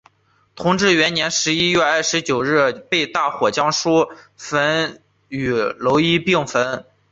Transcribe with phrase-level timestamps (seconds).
[0.55, 4.09] 同治元年十一月二十九日被大火将书
[5.27, 6.83] 与楼一并焚毁。